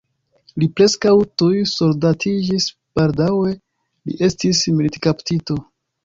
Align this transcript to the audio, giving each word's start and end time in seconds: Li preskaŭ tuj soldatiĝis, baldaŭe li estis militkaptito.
Li 0.61 0.67
preskaŭ 0.79 1.11
tuj 1.41 1.57
soldatiĝis, 1.71 2.65
baldaŭe 2.99 3.51
li 3.51 4.17
estis 4.29 4.63
militkaptito. 4.79 5.59